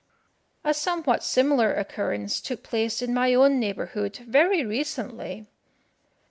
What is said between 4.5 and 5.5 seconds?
recently.